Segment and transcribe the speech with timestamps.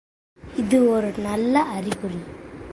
[0.57, 2.21] இது ஒரு நல்ல அறிகுறி!